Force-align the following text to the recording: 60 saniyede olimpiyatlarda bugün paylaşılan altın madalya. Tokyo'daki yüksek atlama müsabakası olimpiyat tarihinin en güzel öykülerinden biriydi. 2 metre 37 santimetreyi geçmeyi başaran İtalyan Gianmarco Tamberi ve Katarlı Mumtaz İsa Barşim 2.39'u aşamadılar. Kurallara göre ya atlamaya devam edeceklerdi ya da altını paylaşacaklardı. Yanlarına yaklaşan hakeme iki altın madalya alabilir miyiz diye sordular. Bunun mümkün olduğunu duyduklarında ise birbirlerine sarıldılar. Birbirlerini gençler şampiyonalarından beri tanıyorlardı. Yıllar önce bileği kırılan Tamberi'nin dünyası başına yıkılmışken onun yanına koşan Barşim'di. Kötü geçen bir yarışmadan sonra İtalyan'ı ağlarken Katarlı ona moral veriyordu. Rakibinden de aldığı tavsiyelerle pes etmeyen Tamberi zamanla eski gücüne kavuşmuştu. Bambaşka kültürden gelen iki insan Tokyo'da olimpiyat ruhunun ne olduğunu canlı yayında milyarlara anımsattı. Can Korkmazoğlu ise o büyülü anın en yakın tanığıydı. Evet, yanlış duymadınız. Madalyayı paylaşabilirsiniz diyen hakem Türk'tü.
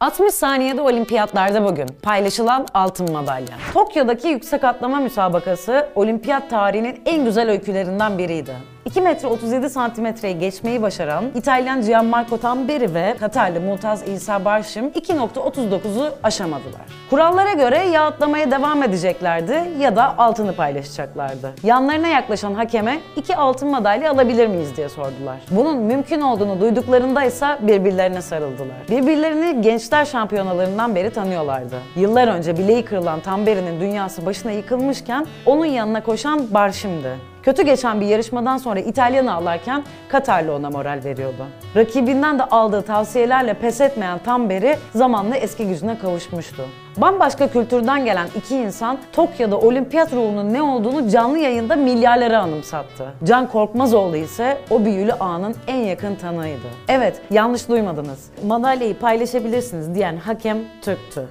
60 0.00 0.34
saniyede 0.34 0.80
olimpiyatlarda 0.80 1.64
bugün 1.64 1.86
paylaşılan 2.02 2.66
altın 2.74 3.12
madalya. 3.12 3.56
Tokyo'daki 3.72 4.28
yüksek 4.28 4.64
atlama 4.64 5.00
müsabakası 5.00 5.88
olimpiyat 5.94 6.50
tarihinin 6.50 7.00
en 7.06 7.24
güzel 7.24 7.50
öykülerinden 7.50 8.18
biriydi. 8.18 8.75
2 8.86 9.00
metre 9.00 9.28
37 9.28 9.70
santimetreyi 9.70 10.38
geçmeyi 10.38 10.82
başaran 10.82 11.24
İtalyan 11.34 11.82
Gianmarco 11.82 12.38
Tamberi 12.38 12.94
ve 12.94 13.16
Katarlı 13.20 13.60
Mumtaz 13.60 14.08
İsa 14.08 14.44
Barşim 14.44 14.88
2.39'u 14.88 16.12
aşamadılar. 16.22 16.80
Kurallara 17.10 17.52
göre 17.52 17.78
ya 17.78 18.06
atlamaya 18.06 18.50
devam 18.50 18.82
edeceklerdi 18.82 19.64
ya 19.78 19.96
da 19.96 20.18
altını 20.18 20.52
paylaşacaklardı. 20.52 21.54
Yanlarına 21.62 22.08
yaklaşan 22.08 22.54
hakeme 22.54 22.98
iki 23.16 23.36
altın 23.36 23.68
madalya 23.68 24.10
alabilir 24.10 24.46
miyiz 24.46 24.76
diye 24.76 24.88
sordular. 24.88 25.36
Bunun 25.50 25.76
mümkün 25.76 26.20
olduğunu 26.20 26.60
duyduklarında 26.60 27.24
ise 27.24 27.46
birbirlerine 27.60 28.22
sarıldılar. 28.22 28.76
Birbirlerini 28.90 29.62
gençler 29.62 30.04
şampiyonalarından 30.04 30.94
beri 30.94 31.10
tanıyorlardı. 31.10 31.76
Yıllar 31.96 32.28
önce 32.28 32.58
bileği 32.58 32.84
kırılan 32.84 33.20
Tamberi'nin 33.20 33.80
dünyası 33.80 34.26
başına 34.26 34.52
yıkılmışken 34.52 35.26
onun 35.46 35.66
yanına 35.66 36.02
koşan 36.02 36.54
Barşim'di. 36.54 37.35
Kötü 37.46 37.62
geçen 37.62 38.00
bir 38.00 38.06
yarışmadan 38.06 38.56
sonra 38.56 38.80
İtalyan'ı 38.80 39.34
ağlarken 39.34 39.84
Katarlı 40.08 40.54
ona 40.54 40.70
moral 40.70 41.00
veriyordu. 41.04 41.46
Rakibinden 41.76 42.38
de 42.38 42.44
aldığı 42.44 42.82
tavsiyelerle 42.82 43.54
pes 43.54 43.80
etmeyen 43.80 44.18
Tamberi 44.18 44.76
zamanla 44.94 45.36
eski 45.36 45.68
gücüne 45.68 45.98
kavuşmuştu. 45.98 46.62
Bambaşka 46.96 47.48
kültürden 47.48 48.04
gelen 48.04 48.28
iki 48.36 48.56
insan 48.56 48.98
Tokyo'da 49.12 49.58
olimpiyat 49.58 50.12
ruhunun 50.12 50.52
ne 50.52 50.62
olduğunu 50.62 51.08
canlı 51.08 51.38
yayında 51.38 51.76
milyarlara 51.76 52.38
anımsattı. 52.38 53.12
Can 53.24 53.48
Korkmazoğlu 53.48 54.16
ise 54.16 54.58
o 54.70 54.84
büyülü 54.84 55.12
anın 55.12 55.54
en 55.66 55.80
yakın 55.80 56.14
tanığıydı. 56.14 56.66
Evet, 56.88 57.20
yanlış 57.30 57.68
duymadınız. 57.68 58.30
Madalyayı 58.46 58.98
paylaşabilirsiniz 58.98 59.94
diyen 59.94 60.16
hakem 60.16 60.58
Türk'tü. 60.82 61.28